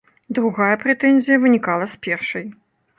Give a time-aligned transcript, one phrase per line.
[0.37, 2.53] Другая прэтэнзія вынікала з першай.